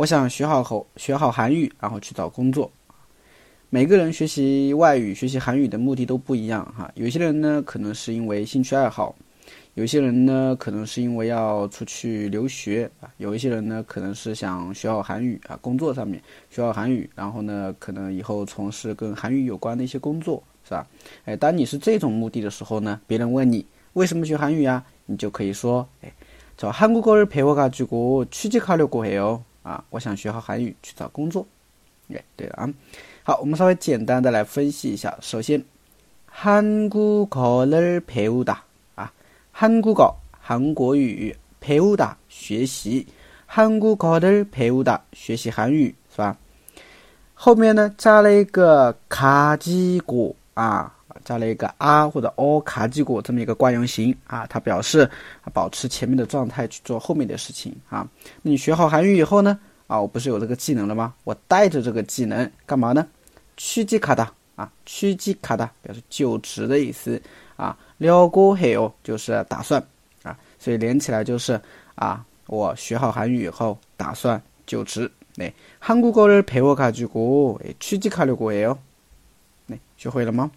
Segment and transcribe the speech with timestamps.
[0.00, 2.70] 我想学好口学好韩语，然后去找工作。
[3.68, 6.90] 每个人学习外语、学习韩语的目的都不一样哈。
[6.94, 9.14] 有些人呢，可能是因为兴趣爱好；
[9.74, 16.18] 有些人呢，可能是因为要出去留学啊；有一些人呢，可能是想学好韩语啊，工作上面
[16.50, 20.86] 学好韩语，然后呢，可能以后从事跟韩语有关的一些工作，是吧？
[21.26, 26.10] 哎，当你是这种目的的时候呢，别人问你为什么学韩语啊，你就可以说：哎，
[26.58, 29.40] 저한국어를배워가지고취직하려고해 요。
[29.62, 31.46] 啊，我想学好韩语去找工作。
[32.14, 32.68] 哎，对了啊，
[33.22, 35.14] 好，我们稍微简单的来分析一下。
[35.20, 35.62] 首先，
[36.26, 38.56] 韩国어를배우다
[38.94, 39.12] 啊，
[39.52, 43.06] 韩国国韩国语，배우다学习，
[43.46, 46.36] 韩国어를배우다学习韩语是吧？
[47.34, 50.94] 后面呢加了一个卡지국啊。
[51.30, 55.08] 加了一个啊或者 o 卡基果这么一个惯用型啊，它表示
[55.52, 58.04] 保持前面的状态去做后面的事情啊。
[58.42, 61.14] 你学好韩语以后呢啊，我不是有这个技能了吗？
[61.22, 63.06] 我带着这个技能干嘛呢？
[63.56, 67.20] 曲职卡哒啊，曲职卡哒表示就职的意思
[67.54, 67.76] 啊。
[67.98, 69.80] 撩过还有就是打算
[70.24, 71.60] 啊，所以连起来就是
[71.94, 75.08] 啊，我学好韩语以后打算就职。
[75.78, 78.76] 韩한국어를배워가지고취직하려고해 요。
[79.68, 80.50] 对，学会了吗？